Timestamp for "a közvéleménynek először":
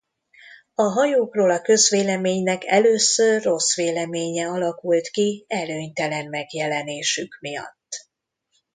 1.51-3.41